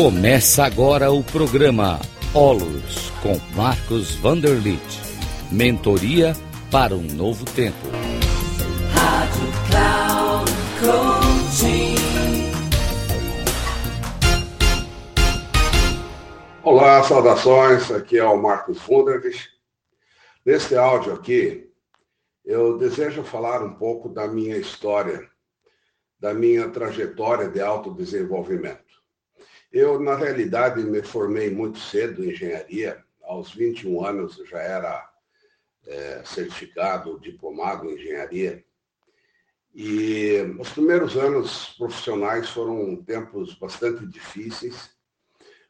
Começa 0.00 0.62
agora 0.64 1.10
o 1.10 1.24
programa 1.24 1.98
Olos 2.32 3.10
com 3.20 3.36
Marcos 3.56 4.14
Vanderlit. 4.14 4.80
Mentoria 5.50 6.34
para 6.70 6.94
um 6.94 7.02
novo 7.02 7.44
tempo. 7.44 7.76
Rádio 8.94 9.48
Cloud 9.68 10.52
Coaching. 10.78 11.96
Olá, 16.62 17.02
saudações. 17.02 17.90
Aqui 17.90 18.18
é 18.18 18.24
o 18.24 18.40
Marcos 18.40 18.78
Vanderlit. 18.78 19.48
Neste 20.46 20.76
áudio 20.76 21.12
aqui, 21.12 21.72
eu 22.44 22.78
desejo 22.78 23.24
falar 23.24 23.64
um 23.64 23.74
pouco 23.74 24.08
da 24.08 24.28
minha 24.28 24.58
história, 24.58 25.28
da 26.20 26.32
minha 26.32 26.68
trajetória 26.68 27.48
de 27.48 27.60
autodesenvolvimento. 27.60 28.87
Eu, 29.70 30.00
na 30.00 30.16
realidade, 30.16 30.82
me 30.82 31.02
formei 31.02 31.50
muito 31.50 31.78
cedo 31.78 32.24
em 32.24 32.30
engenharia. 32.30 33.04
Aos 33.22 33.52
21 33.54 34.04
anos 34.04 34.38
eu 34.38 34.46
já 34.46 34.60
era 34.60 35.10
é, 35.86 36.22
certificado, 36.24 37.20
diplomado 37.20 37.88
em 37.88 37.94
engenharia. 37.94 38.64
E 39.74 40.40
os 40.58 40.70
primeiros 40.70 41.16
anos 41.16 41.74
profissionais 41.76 42.48
foram 42.48 42.96
tempos 42.96 43.54
bastante 43.54 44.06
difíceis, 44.06 44.90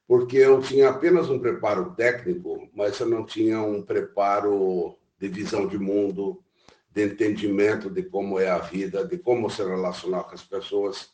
porque 0.06 0.36
eu 0.38 0.60
tinha 0.60 0.88
apenas 0.88 1.28
um 1.28 1.38
preparo 1.38 1.94
técnico, 1.94 2.70
mas 2.72 2.98
eu 3.00 3.06
não 3.06 3.26
tinha 3.26 3.60
um 3.60 3.82
preparo 3.82 4.96
de 5.18 5.28
visão 5.28 5.66
de 5.66 5.78
mundo, 5.78 6.42
de 6.90 7.04
entendimento 7.04 7.90
de 7.90 8.02
como 8.04 8.38
é 8.38 8.48
a 8.48 8.58
vida, 8.58 9.04
de 9.04 9.18
como 9.18 9.50
se 9.50 9.62
relacionar 9.62 10.24
com 10.24 10.34
as 10.34 10.42
pessoas. 10.42 11.10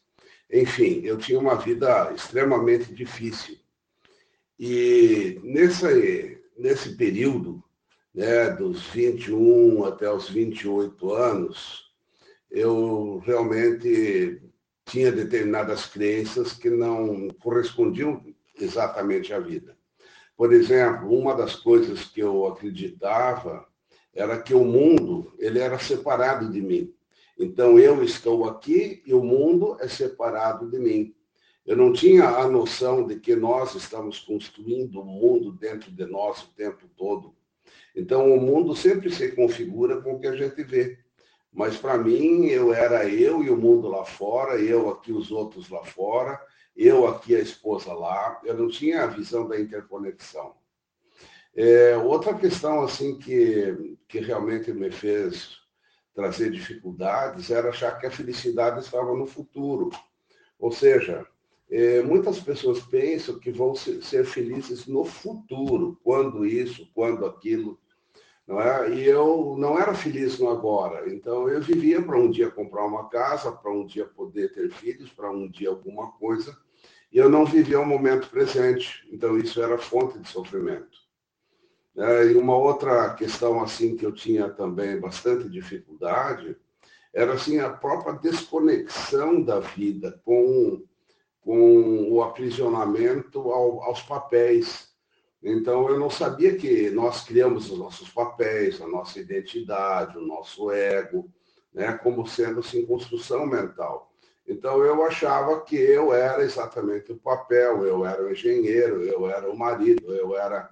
Enfim, 0.55 1.00
eu 1.02 1.19
tinha 1.19 1.36
uma 1.36 1.56
vida 1.56 2.12
extremamente 2.14 2.94
difícil. 2.94 3.58
E 4.56 5.41
nesse, 5.42 6.41
nesse 6.56 6.94
período, 6.96 7.61
né, 8.14 8.50
dos 8.50 8.84
21 8.84 9.84
até 9.84 10.08
os 10.08 10.30
28 10.30 11.12
anos, 11.12 11.92
eu 12.48 13.20
realmente 13.27 14.41
tinha 14.84 15.11
determinadas 15.11 15.86
crenças 15.86 16.52
que 16.52 16.70
não 16.70 17.27
correspondiam 17.42 18.24
exatamente 18.56 19.34
à 19.34 19.41
vida. 19.41 19.77
Por 20.36 20.52
exemplo, 20.52 21.11
uma 21.11 21.34
das 21.34 21.56
coisas 21.56 22.05
que 22.05 22.20
eu 22.20 22.46
acreditava 22.46 23.66
era 24.14 24.41
que 24.41 24.55
o 24.55 24.64
mundo 24.64 25.34
ele 25.36 25.58
era 25.58 25.80
separado 25.80 26.48
de 26.48 26.62
mim. 26.62 26.93
Então 27.38 27.78
eu 27.78 28.02
estou 28.02 28.44
aqui 28.48 29.02
e 29.04 29.12
o 29.12 29.22
mundo 29.22 29.77
é 29.80 29.88
separado 29.88 30.70
de 30.70 30.78
mim. 30.78 31.14
Eu 31.66 31.77
não 31.77 31.92
tinha 31.92 32.28
a 32.28 32.48
noção 32.48 33.06
de 33.06 33.18
que 33.18 33.34
nós 33.34 33.74
estamos 33.74 34.20
construindo 34.20 35.00
o 35.00 35.04
mundo 35.04 35.50
dentro 35.50 35.90
de 35.90 36.05
nós 36.05 36.42
o 36.42 36.55
tempo 36.55 36.86
todo. 36.96 37.34
Então 37.96 38.32
o 38.32 38.40
mundo 38.40 38.77
sempre 38.77 39.10
se 39.10 39.32
configura 39.32 40.00
com 40.00 40.14
o 40.14 40.20
que 40.20 40.27
a 40.27 40.36
gente 40.36 40.62
vê. 40.62 40.98
Mas 41.52 41.77
para 41.77 41.96
mim 41.96 42.46
eu 42.46 42.74
era 42.74 43.08
eu 43.08 43.42
e 43.42 43.50
o 43.50 43.56
mundo 43.56 43.88
lá 43.88 44.05
fora, 44.05 44.60
eu 44.60 44.90
aqui 44.90 45.12
os 45.12 45.30
outros 45.30 45.70
lá 45.70 45.84
fora, 45.84 46.38
eu 46.77 47.06
aqui 47.06 47.34
a 47.34 47.40
esposa 47.40 47.92
lá. 47.94 48.40
Eu 48.44 48.55
não 48.55 48.68
tinha 48.68 49.02
a 49.02 49.06
visão 49.06 49.48
da 49.48 49.58
interconexão. 49.58 50.55
É, 51.56 51.96
outra 51.96 52.34
questão 52.34 52.82
assim 52.82 53.16
que, 53.16 53.96
que 54.08 54.18
realmente 54.18 54.72
me 54.72 54.90
fez 54.90 55.63
trazer 56.14 56.50
dificuldades 56.50 57.50
era 57.50 57.70
achar 57.70 57.98
que 57.98 58.06
a 58.06 58.10
felicidade 58.10 58.80
estava 58.80 59.14
no 59.14 59.26
futuro. 59.26 59.90
Ou 60.58 60.70
seja, 60.70 61.26
é, 61.70 62.02
muitas 62.02 62.38
pessoas 62.38 62.80
pensam 62.80 63.39
que 63.39 63.50
vão 63.50 63.74
ser 63.74 64.24
felizes 64.24 64.86
no 64.86 65.05
futuro, 65.05 65.98
quando 66.05 66.46
isso, 66.46 66.89
quando 66.94 67.27
aquilo. 67.27 67.78
Não 68.46 68.61
é? 68.61 68.90
E 68.94 69.05
eu 69.05 69.56
não 69.58 69.78
era 69.78 69.94
feliz 69.94 70.39
no 70.39 70.48
agora. 70.50 71.12
Então 71.12 71.48
eu 71.48 71.61
vivia 71.61 72.00
para 72.00 72.18
um 72.18 72.30
dia 72.30 72.50
comprar 72.50 72.84
uma 72.84 73.08
casa, 73.08 73.50
para 73.50 73.72
um 73.72 73.86
dia 73.86 74.05
poder 74.05 74.52
ter 74.52 74.70
filhos, 74.70 75.10
para 75.10 75.30
um 75.30 75.48
dia 75.48 75.70
alguma 75.70 76.12
coisa. 76.12 76.56
E 77.10 77.16
eu 77.18 77.28
não 77.28 77.46
vivia 77.46 77.80
o 77.80 77.86
momento 77.86 78.28
presente. 78.28 79.08
Então 79.10 79.39
isso 79.39 79.62
era 79.62 79.78
fonte 79.78 80.18
de 80.18 80.28
sofrimento. 80.28 81.03
É, 81.96 82.27
e 82.27 82.36
uma 82.36 82.56
outra 82.56 83.14
questão 83.14 83.62
assim 83.62 83.96
que 83.96 84.05
eu 84.05 84.12
tinha 84.12 84.48
também 84.48 84.98
bastante 84.98 85.48
dificuldade 85.48 86.56
era 87.12 87.34
assim 87.34 87.60
a 87.60 87.70
própria 87.70 88.14
desconexão 88.14 89.40
da 89.40 89.60
vida 89.60 90.20
com, 90.24 90.83
com 91.40 92.10
o 92.10 92.20
aprisionamento 92.20 93.52
ao, 93.52 93.80
aos 93.84 94.02
papéis. 94.02 94.88
Então 95.40 95.88
eu 95.88 96.00
não 96.00 96.10
sabia 96.10 96.56
que 96.56 96.90
nós 96.90 97.22
criamos 97.22 97.70
os 97.70 97.78
nossos 97.78 98.08
papéis, 98.08 98.80
a 98.80 98.88
nossa 98.88 99.20
identidade, 99.20 100.18
o 100.18 100.27
nosso 100.27 100.72
ego, 100.72 101.30
né, 101.72 101.92
como 101.92 102.27
sendo 102.27 102.60
assim 102.60 102.84
construção 102.84 103.46
mental. 103.46 104.10
Então 104.46 104.84
eu 104.84 105.04
achava 105.04 105.60
que 105.60 105.77
eu 105.77 106.12
era 106.12 106.42
exatamente 106.42 107.12
o 107.12 107.18
papel, 107.18 107.86
eu 107.86 108.04
era 108.04 108.24
o 108.24 108.30
engenheiro, 108.30 109.02
eu 109.04 109.28
era 109.28 109.48
o 109.48 109.56
marido, 109.56 110.12
eu 110.12 110.36
era 110.36 110.68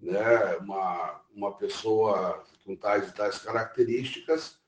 né, 0.00 0.56
uma, 0.56 1.20
uma 1.34 1.52
pessoa 1.56 2.42
com 2.64 2.76
tais 2.76 3.08
e 3.08 3.14
tais 3.14 3.38
características, 3.38 4.58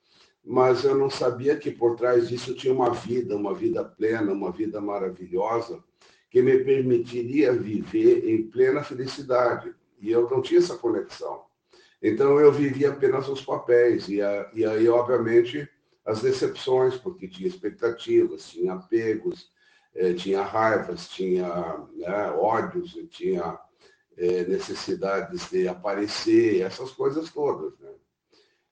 mas 0.44 0.84
eu 0.84 0.94
não 0.94 1.11
sabia 1.11 1.56
que 1.56 1.71
por 1.71 1.97
trás 1.97 2.28
disso 2.28 2.55
tinha 2.55 2.72
uma 2.72 2.91
vida, 2.91 3.37
uma 3.37 3.55
vida 3.55 3.84
plena, 3.84 4.33
uma 4.33 4.50
vida 4.50 4.81
maravilhosa, 4.81 5.83
que 6.31 6.41
me 6.43 6.59
permitiria 6.65 7.53
viver 7.53 8.28
em 8.28 8.49
plena 8.49 8.83
felicidade. 8.83 9.75
E 10.00 10.11
eu 10.11 10.28
não 10.31 10.41
tinha 10.41 10.61
essa 10.61 10.77
conexão. 10.77 11.45
Então 12.03 12.39
eu 12.39 12.53
vivia 12.53 12.91
apenas 12.91 13.28
os 13.28 13.45
papéis, 13.45 14.09
e, 14.09 14.22
a, 14.22 14.49
e 14.55 14.65
aí, 14.65 14.89
obviamente, 14.89 15.69
as 16.05 16.22
decepções, 16.22 16.97
porque 16.97 17.28
tinha 17.28 17.49
expectativas, 17.49 18.49
tinha 18.49 18.75
apegos, 18.75 19.50
eh, 19.95 20.15
tinha 20.15 20.43
raivas, 20.43 21.09
tinha 21.09 21.49
né, 21.97 22.31
ódios, 22.31 22.97
tinha 23.10 23.59
é, 24.18 24.44
necessidades 24.44 25.48
de 25.48 25.68
aparecer, 25.68 26.62
essas 26.62 26.90
coisas 26.90 27.30
todas. 27.30 27.78
Né? 27.78 27.90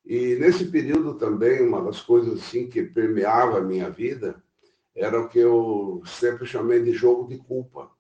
E 0.05 0.35
nesse 0.37 0.65
período 0.67 1.15
também, 1.15 1.67
uma 1.67 1.81
das 1.83 2.01
coisas 2.01 2.41
assim 2.41 2.69
que 2.69 2.83
permeava 2.83 3.59
a 3.59 3.63
minha 3.63 3.89
vida 3.89 4.43
era 4.95 5.21
o 5.21 5.29
que 5.29 5.39
eu 5.39 6.03
sempre 6.07 6.47
chamei 6.47 6.83
de 6.83 6.93
jogo 6.93 7.29
de 7.29 7.39
culpa. 7.39 7.91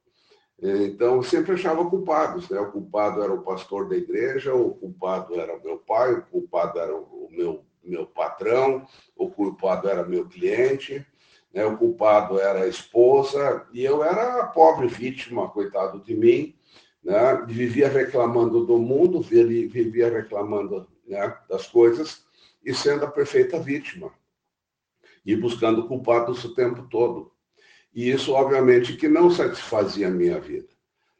É, 0.60 0.84
então, 0.84 1.16
eu 1.16 1.22
sempre 1.22 1.52
achava 1.52 1.88
culpados. 1.88 2.48
Né? 2.48 2.58
O 2.58 2.72
culpado 2.72 3.22
era 3.22 3.32
o 3.32 3.42
pastor 3.42 3.88
da 3.88 3.96
igreja, 3.96 4.54
o 4.54 4.74
culpado 4.74 5.38
era 5.38 5.58
meu 5.58 5.78
pai, 5.78 6.14
o 6.14 6.22
culpado 6.22 6.78
era 6.78 6.96
o 6.96 7.28
meu, 7.30 7.64
meu 7.84 8.06
patrão, 8.06 8.86
o 9.14 9.30
culpado 9.30 9.88
era 9.88 10.04
meu 10.04 10.26
cliente, 10.26 11.06
né? 11.52 11.64
o 11.66 11.76
culpado 11.76 12.40
era 12.40 12.62
a 12.62 12.68
esposa, 12.68 13.66
e 13.72 13.84
eu 13.84 14.02
era 14.02 14.40
a 14.40 14.46
pobre 14.46 14.86
vítima, 14.86 15.50
coitado 15.50 16.00
de 16.00 16.14
mim, 16.14 16.56
né? 17.06 17.44
vivia 17.46 17.88
reclamando 17.88 18.66
do 18.66 18.78
mundo, 18.78 19.20
vivia 19.20 20.10
reclamando 20.10 20.88
né, 21.06 21.38
das 21.48 21.68
coisas 21.68 22.24
e 22.64 22.74
sendo 22.74 23.04
a 23.04 23.10
perfeita 23.10 23.60
vítima 23.60 24.12
e 25.24 25.36
buscando 25.36 25.86
culpados 25.86 26.44
o 26.44 26.54
tempo 26.54 26.82
todo. 26.90 27.30
E 27.94 28.10
isso, 28.10 28.32
obviamente, 28.32 28.96
que 28.96 29.08
não 29.08 29.30
satisfazia 29.30 30.08
a 30.08 30.10
minha 30.10 30.40
vida. 30.40 30.68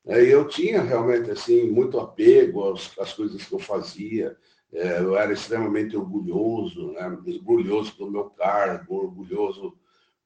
É, 0.05 0.23
eu 0.23 0.47
tinha 0.49 0.83
realmente 0.83 1.31
assim 1.31 1.71
muito 1.71 1.99
apego 2.01 2.73
às, 2.73 2.93
às 2.99 3.13
coisas 3.13 3.45
que 3.45 3.55
eu 3.55 3.59
fazia. 3.61 4.37
É, 4.73 4.99
eu 4.99 5.17
era 5.17 5.33
extremamente 5.33 5.97
orgulhoso, 5.97 6.93
né? 6.93 7.07
orgulhoso 7.07 7.97
do 7.97 8.11
meu 8.11 8.25
cargo, 8.31 8.97
orgulhoso 8.97 9.77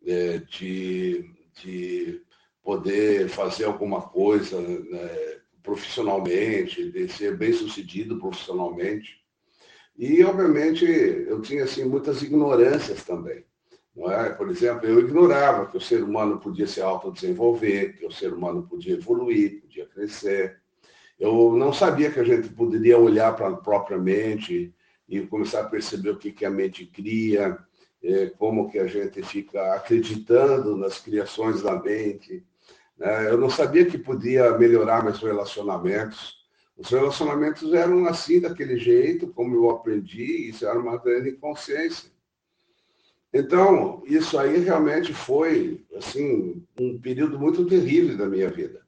é, 0.07 0.39
de, 0.39 1.31
de 1.63 2.23
poder 2.63 3.29
fazer 3.29 3.65
alguma 3.65 4.03
coisa 4.03 4.61
né? 4.61 5.41
Profissionalmente, 5.63 6.91
de 6.91 7.09
ser 7.09 7.37
bem 7.37 7.53
sucedido 7.53 8.19
profissionalmente. 8.19 9.21
E, 9.97 10.23
obviamente, 10.25 10.85
eu 10.85 11.41
tinha 11.43 11.65
assim, 11.65 11.85
muitas 11.85 12.23
ignorâncias 12.23 13.05
também. 13.05 13.45
Não 13.95 14.11
é? 14.11 14.31
Por 14.31 14.49
exemplo, 14.49 14.87
eu 14.87 15.01
ignorava 15.01 15.67
que 15.67 15.77
o 15.77 15.81
ser 15.81 16.03
humano 16.03 16.39
podia 16.39 16.67
se 16.67 16.81
autodesenvolver, 16.81 17.99
que 17.99 18.07
o 18.07 18.13
ser 18.13 18.33
humano 18.33 18.67
podia 18.67 18.95
evoluir, 18.95 19.61
podia 19.61 19.87
crescer. 19.87 20.61
Eu 21.19 21.55
não 21.57 21.73
sabia 21.73 22.11
que 22.11 22.21
a 22.21 22.25
gente 22.25 22.49
poderia 22.49 22.99
olhar 22.99 23.35
para 23.37 23.49
a 23.49 23.57
própria 23.57 23.99
mente 23.99 24.75
e 25.09 25.21
começar 25.27 25.61
a 25.61 25.69
perceber 25.69 26.11
o 26.11 26.17
que, 26.17 26.33
que 26.33 26.47
a 26.47 26.51
mente 26.51 26.87
cria, 26.87 27.59
eh, 28.03 28.33
como 28.39 28.71
que 28.71 28.79
a 28.79 28.87
gente 28.87 29.23
fica 29.23 29.75
acreditando 29.75 30.77
nas 30.77 30.99
criações 30.99 31.63
da 31.63 31.79
mente? 31.79 32.43
Eu 33.01 33.39
não 33.39 33.49
sabia 33.49 33.87
que 33.87 33.97
podia 33.97 34.57
melhorar 34.59 35.03
meus 35.03 35.19
relacionamentos. 35.21 36.39
Os 36.77 36.91
relacionamentos 36.91 37.73
eram 37.73 38.07
assim, 38.07 38.41
daquele 38.41 38.79
jeito, 38.79 39.29
como 39.29 39.55
eu 39.57 39.71
aprendi, 39.71 40.49
isso 40.51 40.67
era 40.67 40.79
uma 40.79 40.99
grande 40.99 41.31
inconsciência. 41.31 42.11
Então, 43.33 44.03
isso 44.07 44.39
aí 44.39 44.59
realmente 44.59 45.15
foi, 45.15 45.85
assim, 45.97 46.67
um 46.79 46.99
período 46.99 47.39
muito 47.39 47.65
terrível 47.65 48.17
da 48.19 48.27
minha 48.27 48.51
vida. 48.51 48.85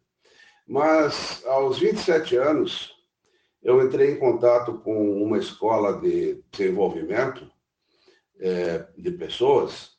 Mas 0.66 1.42
aos 1.46 1.78
27 1.78 2.36
anos, 2.36 2.94
eu 3.62 3.82
entrei 3.82 4.10
em 4.10 4.18
contato 4.18 4.78
com 4.78 5.22
uma 5.22 5.38
escola 5.38 6.00
de 6.00 6.42
desenvolvimento 6.50 7.50
é, 8.40 8.86
de 8.98 9.10
pessoas 9.12 9.91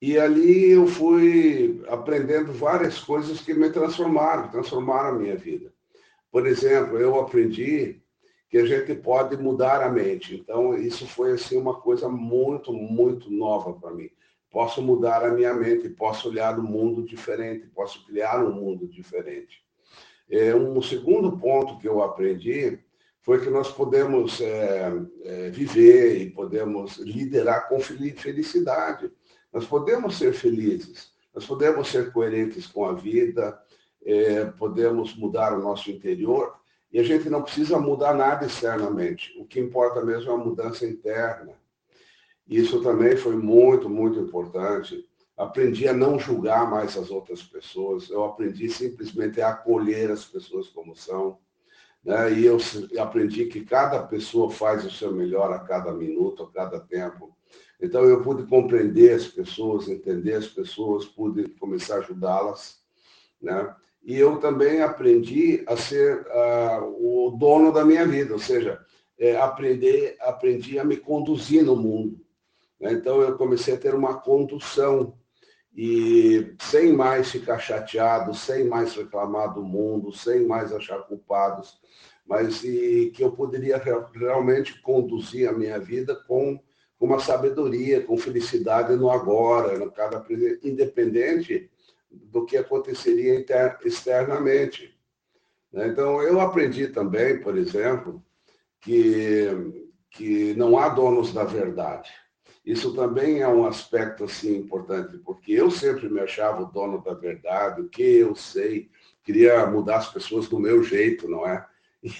e 0.00 0.18
ali 0.18 0.70
eu 0.70 0.86
fui 0.86 1.82
aprendendo 1.88 2.52
várias 2.52 2.98
coisas 3.00 3.40
que 3.40 3.54
me 3.54 3.70
transformaram, 3.70 4.50
transformaram 4.50 5.10
a 5.10 5.18
minha 5.18 5.36
vida. 5.36 5.72
Por 6.30 6.46
exemplo, 6.46 6.98
eu 6.98 7.18
aprendi 7.18 8.02
que 8.48 8.58
a 8.58 8.66
gente 8.66 8.94
pode 8.94 9.36
mudar 9.36 9.82
a 9.82 9.88
mente. 9.88 10.36
Então, 10.36 10.76
isso 10.76 11.06
foi 11.06 11.32
assim 11.32 11.56
uma 11.56 11.80
coisa 11.80 12.08
muito, 12.08 12.72
muito 12.72 13.30
nova 13.30 13.72
para 13.72 13.92
mim. 13.92 14.08
Posso 14.50 14.80
mudar 14.80 15.24
a 15.24 15.32
minha 15.32 15.52
mente, 15.52 15.88
posso 15.88 16.28
olhar 16.28 16.58
o 16.58 16.62
mundo 16.62 17.02
diferente, 17.02 17.66
posso 17.74 18.06
criar 18.06 18.44
um 18.44 18.52
mundo 18.52 18.86
diferente. 18.86 19.64
É, 20.30 20.54
um 20.54 20.80
segundo 20.80 21.36
ponto 21.36 21.78
que 21.78 21.88
eu 21.88 22.02
aprendi 22.02 22.78
foi 23.20 23.40
que 23.40 23.50
nós 23.50 23.72
podemos 23.72 24.40
é, 24.40 24.92
é, 25.24 25.50
viver 25.50 26.20
e 26.20 26.30
podemos 26.30 26.98
liderar 26.98 27.68
com 27.68 27.80
felicidade. 27.80 29.10
Nós 29.54 29.64
podemos 29.64 30.18
ser 30.18 30.32
felizes, 30.32 31.12
nós 31.32 31.46
podemos 31.46 31.88
ser 31.88 32.12
coerentes 32.12 32.66
com 32.66 32.84
a 32.86 32.92
vida, 32.92 33.56
é, 34.04 34.46
podemos 34.46 35.14
mudar 35.14 35.56
o 35.56 35.62
nosso 35.62 35.92
interior 35.92 36.52
e 36.92 36.98
a 36.98 37.04
gente 37.04 37.30
não 37.30 37.40
precisa 37.40 37.78
mudar 37.78 38.14
nada 38.14 38.44
externamente. 38.44 39.32
O 39.38 39.46
que 39.46 39.60
importa 39.60 40.04
mesmo 40.04 40.32
é 40.32 40.34
a 40.34 40.38
mudança 40.38 40.84
interna. 40.84 41.52
Isso 42.48 42.82
também 42.82 43.16
foi 43.16 43.36
muito, 43.36 43.88
muito 43.88 44.18
importante. 44.18 45.08
Aprendi 45.36 45.86
a 45.86 45.92
não 45.92 46.18
julgar 46.18 46.68
mais 46.68 46.96
as 46.96 47.10
outras 47.10 47.40
pessoas. 47.40 48.10
Eu 48.10 48.24
aprendi 48.24 48.68
simplesmente 48.68 49.40
a 49.40 49.50
acolher 49.50 50.10
as 50.10 50.24
pessoas 50.24 50.66
como 50.68 50.96
são. 50.96 51.38
Né? 52.04 52.34
E 52.34 52.44
eu 52.44 52.58
aprendi 52.98 53.46
que 53.46 53.64
cada 53.64 54.02
pessoa 54.02 54.50
faz 54.50 54.84
o 54.84 54.90
seu 54.90 55.12
melhor 55.12 55.52
a 55.52 55.58
cada 55.60 55.92
minuto, 55.92 56.42
a 56.42 56.52
cada 56.52 56.80
tempo. 56.80 57.34
Então 57.80 58.04
eu 58.04 58.22
pude 58.22 58.44
compreender 58.44 59.14
as 59.14 59.26
pessoas, 59.26 59.88
entender 59.88 60.34
as 60.34 60.46
pessoas, 60.46 61.06
pude 61.06 61.48
começar 61.58 61.96
a 61.96 61.98
ajudá-las. 61.98 62.82
Né? 63.40 63.74
E 64.04 64.16
eu 64.18 64.38
também 64.38 64.82
aprendi 64.82 65.64
a 65.66 65.76
ser 65.76 66.26
uh, 66.26 67.26
o 67.26 67.36
dono 67.38 67.72
da 67.72 67.84
minha 67.84 68.06
vida, 68.06 68.34
ou 68.34 68.38
seja, 68.38 68.80
é, 69.18 69.36
aprender, 69.36 70.16
aprendi 70.20 70.78
a 70.78 70.84
me 70.84 70.96
conduzir 70.96 71.64
no 71.64 71.76
mundo. 71.76 72.20
Né? 72.78 72.92
Então 72.92 73.22
eu 73.22 73.36
comecei 73.36 73.74
a 73.74 73.78
ter 73.78 73.94
uma 73.94 74.14
condução 74.20 75.18
e 75.74 76.54
sem 76.60 76.92
mais 76.92 77.30
ficar 77.30 77.58
chateado, 77.58 78.32
sem 78.32 78.64
mais 78.64 78.94
reclamar 78.94 79.52
do 79.52 79.62
mundo, 79.62 80.12
sem 80.12 80.46
mais 80.46 80.72
achar 80.72 80.98
culpados, 81.02 81.80
mas 82.26 82.62
e 82.62 83.12
que 83.14 83.22
eu 83.22 83.32
poderia 83.32 83.82
realmente 84.14 84.80
conduzir 84.80 85.48
a 85.48 85.52
minha 85.52 85.78
vida 85.78 86.14
com, 86.14 86.60
uma 87.00 87.18
sabedoria, 87.18 88.02
com 88.02 88.16
felicidade 88.16 88.94
no 88.96 89.10
agora, 89.10 89.78
no 89.78 89.90
cada 89.90 90.24
independente 90.62 91.70
do 92.10 92.46
que 92.46 92.56
aconteceria 92.56 93.44
externamente. 93.84 94.96
Né? 95.72 95.88
Então 95.88 96.22
eu 96.22 96.40
aprendi 96.40 96.88
também, 96.88 97.40
por 97.40 97.58
exemplo, 97.58 98.24
que 98.80 99.48
que 100.14 100.54
não 100.54 100.78
há 100.78 100.88
donos 100.88 101.32
da 101.32 101.42
verdade. 101.42 102.10
Isso 102.64 102.94
também 102.94 103.40
é 103.40 103.48
um 103.48 103.66
aspecto 103.66 104.24
assim 104.24 104.56
importante, 104.56 105.18
porque 105.18 105.52
eu 105.52 105.70
sempre 105.70 106.08
me 106.08 106.20
achava 106.20 106.62
o 106.62 106.72
dono 106.72 107.02
da 107.02 107.12
verdade, 107.12 107.82
o 107.82 107.88
que 107.88 108.02
eu 108.02 108.34
sei, 108.34 108.88
queria 109.22 109.66
mudar 109.66 109.98
as 109.98 110.10
pessoas 110.10 110.48
do 110.48 110.58
meu 110.58 110.82
jeito, 110.82 111.28
não 111.28 111.46
é? 111.46 111.66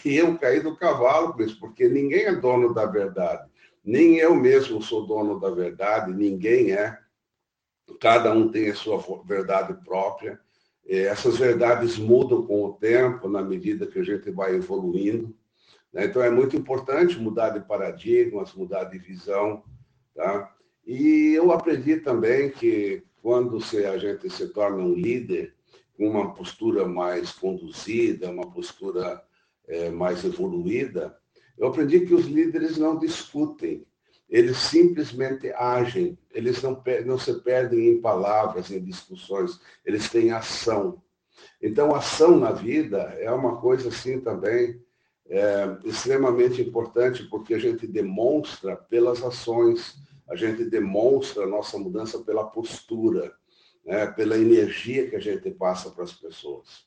E 0.04 0.16
eu 0.16 0.36
caí 0.38 0.60
do 0.60 0.76
cavalo 0.76 1.32
com 1.32 1.42
isso, 1.42 1.58
porque 1.58 1.88
ninguém 1.88 2.24
é 2.24 2.34
dono 2.34 2.74
da 2.74 2.84
verdade. 2.84 3.48
Nem 3.82 4.16
eu 4.16 4.34
mesmo 4.34 4.82
sou 4.82 5.06
dono 5.06 5.38
da 5.38 5.50
verdade, 5.50 6.12
ninguém 6.12 6.72
é. 6.72 6.98
Cada 8.00 8.32
um 8.32 8.50
tem 8.50 8.70
a 8.70 8.74
sua 8.74 8.98
verdade 9.24 9.74
própria. 9.84 10.40
Essas 10.86 11.38
verdades 11.38 11.98
mudam 11.98 12.46
com 12.46 12.64
o 12.64 12.72
tempo, 12.72 13.28
na 13.28 13.42
medida 13.42 13.86
que 13.86 13.98
a 13.98 14.02
gente 14.02 14.30
vai 14.30 14.54
evoluindo. 14.54 15.34
Né? 15.92 16.06
Então 16.06 16.22
é 16.22 16.30
muito 16.30 16.56
importante 16.56 17.18
mudar 17.18 17.50
de 17.50 17.60
paradigmas, 17.60 18.54
mudar 18.54 18.84
de 18.84 18.98
visão 18.98 19.62
Tá? 20.14 20.54
E 20.86 21.32
eu 21.34 21.50
aprendi 21.50 21.96
também 21.96 22.50
que 22.50 23.02
quando 23.22 23.60
se, 23.60 23.84
a 23.84 23.96
gente 23.96 24.28
se 24.30 24.48
torna 24.48 24.82
um 24.82 24.94
líder, 24.94 25.54
com 25.96 26.08
uma 26.08 26.34
postura 26.34 26.86
mais 26.86 27.32
conduzida, 27.32 28.30
uma 28.30 28.50
postura 28.50 29.22
é, 29.66 29.90
mais 29.90 30.24
evoluída, 30.24 31.16
eu 31.56 31.68
aprendi 31.68 32.00
que 32.00 32.14
os 32.14 32.26
líderes 32.26 32.76
não 32.76 32.98
discutem, 32.98 33.86
eles 34.28 34.56
simplesmente 34.56 35.52
agem, 35.52 36.18
eles 36.32 36.60
não, 36.62 36.82
não 37.06 37.18
se 37.18 37.32
perdem 37.42 37.88
em 37.90 38.00
palavras, 38.00 38.70
em 38.70 38.82
discussões, 38.82 39.60
eles 39.84 40.08
têm 40.10 40.32
ação. 40.32 41.00
Então, 41.62 41.94
ação 41.94 42.38
na 42.38 42.50
vida 42.50 42.98
é 43.20 43.30
uma 43.30 43.60
coisa 43.60 43.88
assim 43.88 44.20
também 44.20 44.80
é, 45.28 45.76
extremamente 45.84 46.60
importante, 46.60 47.24
porque 47.24 47.54
a 47.54 47.58
gente 47.58 47.86
demonstra 47.86 48.76
pelas 48.76 49.22
ações, 49.22 49.96
a 50.28 50.36
gente 50.36 50.64
demonstra 50.64 51.44
a 51.44 51.48
nossa 51.48 51.78
mudança 51.78 52.18
pela 52.20 52.44
postura, 52.44 53.32
né, 53.84 54.06
pela 54.06 54.38
energia 54.38 55.08
que 55.08 55.16
a 55.16 55.20
gente 55.20 55.50
passa 55.50 55.90
para 55.90 56.04
as 56.04 56.12
pessoas. 56.12 56.86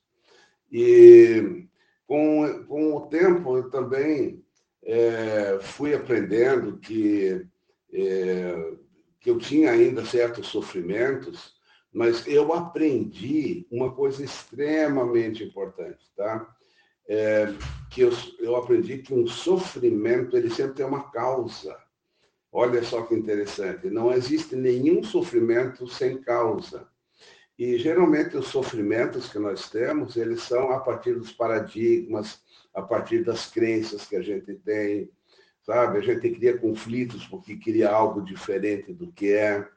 E 0.71 1.67
com, 2.05 2.65
com 2.65 2.95
o 2.95 3.07
tempo 3.07 3.57
eu 3.57 3.69
também 3.69 4.43
é, 4.83 5.59
fui 5.61 5.93
aprendendo 5.93 6.77
que, 6.77 7.45
é, 7.91 8.73
que 9.19 9.29
eu 9.29 9.37
tinha 9.37 9.71
ainda 9.71 10.05
certos 10.05 10.47
sofrimentos, 10.47 11.55
mas 11.91 12.27
eu 12.27 12.53
aprendi 12.53 13.65
uma 13.71 13.93
coisa 13.93 14.23
extremamente 14.23 15.43
importante, 15.43 15.99
tá? 16.15 16.55
É, 17.09 17.53
que 17.89 18.01
eu, 18.01 18.11
eu 18.39 18.55
aprendi 18.55 18.97
que 18.97 19.13
um 19.13 19.25
sofrimento 19.27 20.35
ele 20.35 20.49
sempre 20.49 20.75
tem 20.75 20.85
uma 20.85 21.09
causa. 21.09 21.77
Olha 22.51 22.81
só 22.83 23.03
que 23.03 23.15
interessante, 23.15 23.89
não 23.89 24.11
existe 24.11 24.55
nenhum 24.55 25.03
sofrimento 25.03 25.87
sem 25.87 26.17
causa. 26.17 26.87
E 27.57 27.77
geralmente 27.77 28.37
os 28.37 28.47
sofrimentos 28.47 29.29
que 29.29 29.39
nós 29.39 29.69
temos, 29.69 30.15
eles 30.15 30.43
são 30.43 30.71
a 30.71 30.79
partir 30.79 31.15
dos 31.15 31.31
paradigmas, 31.31 32.41
a 32.73 32.81
partir 32.81 33.23
das 33.23 33.47
crenças 33.47 34.05
que 34.05 34.15
a 34.15 34.21
gente 34.21 34.53
tem, 34.55 35.09
sabe? 35.63 35.97
A 35.97 36.01
gente 36.01 36.29
cria 36.29 36.57
conflitos 36.57 37.25
porque 37.25 37.57
cria 37.57 37.89
algo 37.89 38.21
diferente 38.21 38.93
do 38.93 39.11
que 39.11 39.33
é. 39.33 39.67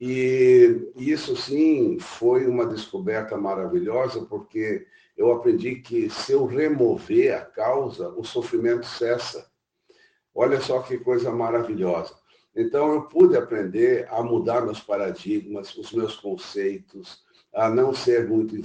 E 0.00 0.92
isso 0.96 1.36
sim 1.36 1.98
foi 1.98 2.46
uma 2.46 2.66
descoberta 2.66 3.36
maravilhosa, 3.36 4.26
porque 4.26 4.86
eu 5.16 5.32
aprendi 5.32 5.76
que 5.76 6.10
se 6.10 6.32
eu 6.32 6.44
remover 6.44 7.34
a 7.34 7.44
causa, 7.44 8.08
o 8.10 8.24
sofrimento 8.24 8.86
cessa. 8.86 9.50
Olha 10.34 10.60
só 10.60 10.80
que 10.82 10.98
coisa 10.98 11.32
maravilhosa. 11.32 12.14
Então, 12.54 12.92
eu 12.92 13.02
pude 13.02 13.36
aprender 13.36 14.06
a 14.10 14.22
mudar 14.22 14.62
meus 14.62 14.80
paradigmas, 14.80 15.74
os 15.76 15.92
meus 15.92 16.16
conceitos, 16.16 17.24
a 17.54 17.68
não 17.70 17.94
ser 17.94 18.28
muito 18.28 18.56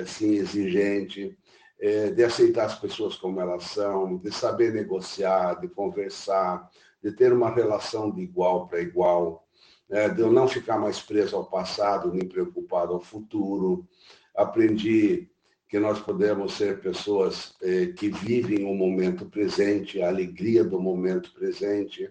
assim, 0.00 0.36
exigente, 0.36 1.36
é, 1.80 2.10
de 2.10 2.24
aceitar 2.24 2.64
as 2.64 2.78
pessoas 2.78 3.16
como 3.16 3.40
elas 3.40 3.64
são, 3.64 4.16
de 4.16 4.32
saber 4.32 4.72
negociar, 4.72 5.60
de 5.60 5.68
conversar, 5.68 6.68
de 7.02 7.12
ter 7.12 7.32
uma 7.32 7.50
relação 7.50 8.10
de 8.10 8.22
igual 8.22 8.66
para 8.66 8.80
igual, 8.80 9.46
né, 9.88 10.08
de 10.08 10.20
eu 10.20 10.32
não 10.32 10.48
ficar 10.48 10.78
mais 10.78 11.00
preso 11.00 11.36
ao 11.36 11.46
passado, 11.46 12.12
nem 12.12 12.26
preocupado 12.26 12.94
ao 12.94 13.00
futuro. 13.00 13.86
Aprendi 14.34 15.30
que 15.68 15.78
nós 15.78 16.00
podemos 16.00 16.54
ser 16.54 16.80
pessoas 16.80 17.54
eh, 17.60 17.92
que 17.94 18.08
vivem 18.08 18.64
o 18.64 18.74
momento 18.74 19.26
presente, 19.26 20.00
a 20.00 20.08
alegria 20.08 20.64
do 20.64 20.80
momento 20.80 21.32
presente. 21.34 22.10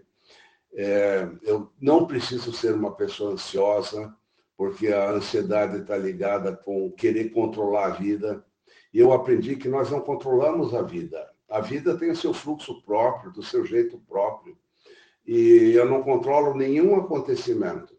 É, 0.73 1.27
eu 1.41 1.71
não 1.81 2.05
preciso 2.05 2.53
ser 2.53 2.75
uma 2.75 2.91
pessoa 2.91 3.33
ansiosa, 3.33 4.15
porque 4.55 4.89
a 4.89 5.09
ansiedade 5.09 5.77
está 5.77 5.97
ligada 5.97 6.55
com 6.55 6.91
querer 6.91 7.29
controlar 7.29 7.85
a 7.85 7.89
vida. 7.89 8.45
E 8.93 8.99
eu 8.99 9.11
aprendi 9.11 9.55
que 9.55 9.67
nós 9.67 9.89
não 9.89 10.01
controlamos 10.01 10.75
a 10.75 10.83
vida. 10.83 11.27
A 11.49 11.59
vida 11.59 11.97
tem 11.97 12.11
o 12.11 12.15
seu 12.15 12.33
fluxo 12.33 12.83
próprio, 12.83 13.31
do 13.31 13.41
seu 13.41 13.65
jeito 13.65 13.97
próprio. 14.07 14.55
E 15.25 15.71
eu 15.73 15.85
não 15.85 16.03
controlo 16.03 16.55
nenhum 16.55 16.95
acontecimento. 16.95 17.95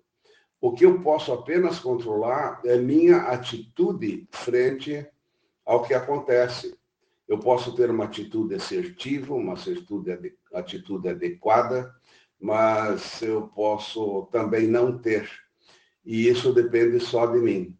O 0.61 0.73
que 0.73 0.85
eu 0.85 1.01
posso 1.01 1.33
apenas 1.33 1.79
controlar 1.81 2.61
é 2.65 2.77
minha 2.77 3.19
atitude 3.23 4.27
frente 4.31 5.07
ao 5.69 5.83
que 5.83 5.93
acontece. 5.93 6.75
Eu 7.29 7.39
posso 7.39 7.77
ter 7.77 7.91
uma 7.91 8.05
atitude 8.05 8.55
assertiva, 8.55 9.35
uma 9.35 9.53
atitude, 9.53 11.09
adequada, 11.11 11.95
mas 12.41 13.21
eu 13.21 13.49
posso 13.49 14.27
também 14.33 14.67
não 14.67 14.97
ter. 14.97 15.29
E 16.07 16.27
isso 16.27 16.55
depende 16.55 16.99
só 17.01 17.27
de 17.27 17.39
mim. 17.39 17.77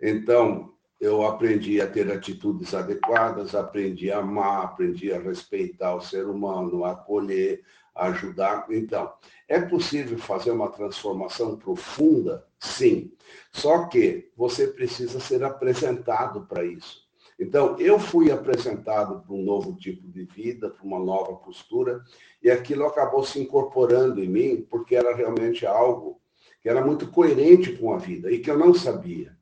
Então, 0.00 0.72
eu 1.00 1.26
aprendi 1.26 1.80
a 1.80 1.90
ter 1.90 2.12
atitudes 2.12 2.72
adequadas, 2.74 3.56
aprendi 3.56 4.08
a 4.12 4.18
amar, 4.18 4.64
aprendi 4.64 5.12
a 5.12 5.18
respeitar 5.18 5.96
o 5.96 6.00
ser 6.00 6.28
humano, 6.28 6.84
a 6.84 6.92
acolher, 6.92 7.64
a 7.92 8.06
ajudar. 8.06 8.66
Então, 8.70 9.12
é 9.48 9.60
possível 9.60 10.16
fazer 10.16 10.52
uma 10.52 10.70
transformação 10.70 11.56
profunda? 11.56 12.46
Sim. 12.60 13.12
Só 13.50 13.86
que 13.86 14.30
você 14.36 14.68
precisa 14.68 15.18
ser 15.18 15.42
apresentado 15.42 16.46
para 16.46 16.64
isso. 16.64 17.05
Então, 17.38 17.78
eu 17.78 17.98
fui 17.98 18.30
apresentado 18.30 19.20
para 19.20 19.34
um 19.34 19.42
novo 19.42 19.76
tipo 19.76 20.08
de 20.08 20.24
vida, 20.24 20.70
para 20.70 20.84
uma 20.84 20.98
nova 20.98 21.34
postura, 21.34 22.02
e 22.42 22.50
aquilo 22.50 22.86
acabou 22.86 23.22
se 23.22 23.38
incorporando 23.38 24.22
em 24.22 24.28
mim, 24.28 24.66
porque 24.70 24.96
era 24.96 25.14
realmente 25.14 25.66
algo 25.66 26.18
que 26.62 26.68
era 26.68 26.84
muito 26.84 27.08
coerente 27.08 27.72
com 27.76 27.92
a 27.92 27.98
vida 27.98 28.30
e 28.32 28.38
que 28.38 28.50
eu 28.50 28.58
não 28.58 28.72
sabia. 28.72 29.36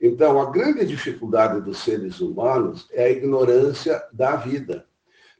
Então, 0.00 0.40
a 0.40 0.50
grande 0.50 0.84
dificuldade 0.84 1.60
dos 1.60 1.78
seres 1.78 2.20
humanos 2.20 2.88
é 2.92 3.04
a 3.04 3.10
ignorância 3.10 4.02
da 4.12 4.36
vida. 4.36 4.86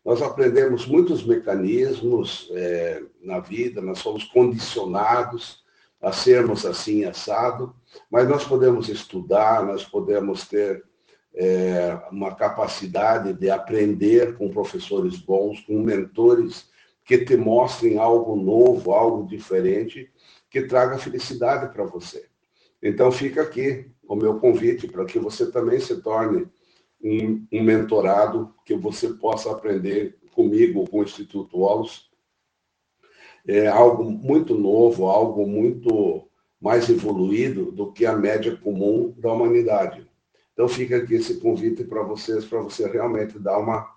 Nós 0.04 0.22
aprendemos 0.22 0.86
muitos 0.86 1.24
mecanismos 1.24 2.50
é, 2.52 3.02
na 3.22 3.38
vida, 3.38 3.80
nós 3.80 3.98
somos 3.98 4.24
condicionados 4.24 5.62
a 6.00 6.10
sermos 6.10 6.66
assim 6.66 7.04
assado, 7.04 7.74
mas 8.10 8.28
nós 8.28 8.44
podemos 8.44 8.88
estudar, 8.88 9.64
nós 9.64 9.84
podemos 9.84 10.48
ter 10.48 10.82
é, 11.34 11.98
uma 12.10 12.34
capacidade 12.34 13.32
de 13.32 13.50
aprender 13.50 14.36
com 14.36 14.50
professores 14.50 15.18
bons, 15.18 15.60
com 15.60 15.80
mentores 15.80 16.70
que 17.04 17.18
te 17.18 17.36
mostrem 17.36 17.98
algo 17.98 18.36
novo, 18.36 18.92
algo 18.92 19.26
diferente, 19.26 20.10
que 20.50 20.62
traga 20.62 20.98
felicidade 20.98 21.72
para 21.72 21.84
você. 21.84 22.26
Então 22.82 23.10
fica 23.10 23.42
aqui 23.42 23.90
o 24.06 24.14
meu 24.14 24.38
convite 24.38 24.86
para 24.86 25.04
que 25.04 25.18
você 25.18 25.50
também 25.50 25.80
se 25.80 26.00
torne 26.02 26.46
um, 27.02 27.46
um, 27.52 27.62
mentorado, 27.62 28.54
que 28.64 28.74
você 28.74 29.08
possa 29.14 29.50
aprender 29.50 30.18
comigo, 30.34 30.88
com 30.88 31.00
o 31.00 31.02
Instituto 31.02 31.60
Olos. 31.60 32.10
É 33.46 33.66
algo 33.66 34.04
muito 34.04 34.54
novo, 34.54 35.06
algo 35.06 35.46
muito 35.46 36.28
mais 36.60 36.88
evoluído 36.88 37.72
do 37.72 37.92
que 37.92 38.06
a 38.06 38.16
média 38.16 38.56
comum 38.56 39.12
da 39.18 39.32
humanidade. 39.32 40.06
Então 40.52 40.68
fica 40.68 40.96
aqui 40.96 41.14
esse 41.14 41.40
convite 41.40 41.84
para 41.84 42.02
vocês, 42.02 42.44
para 42.44 42.60
você 42.60 42.86
realmente 42.86 43.38
dar 43.38 43.58
uma, 43.58 43.88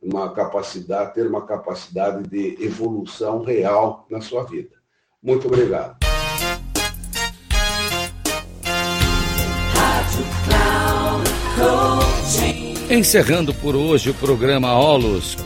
uma 0.00 0.32
capacidade, 0.32 1.14
ter 1.14 1.26
uma 1.26 1.46
capacidade 1.46 2.28
de 2.28 2.62
evolução 2.62 3.42
real 3.42 4.06
na 4.10 4.20
sua 4.20 4.44
vida. 4.44 4.76
Muito 5.22 5.46
obrigado. 5.46 5.96
Encerrando 12.90 13.54
por 13.54 13.74
hoje 13.74 14.10
o 14.10 14.14
programa 14.14 14.78
Olos 14.78 15.36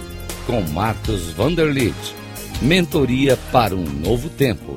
com 0.47 0.61
Marcos 0.63 1.31
Vanderlit. 1.31 1.95
Mentoria 2.61 3.37
para 3.53 3.75
um 3.75 3.85
novo 3.85 4.29
tempo. 4.31 4.77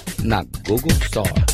na 0.23 0.43
Google 0.67 0.93
Store. 1.05 1.50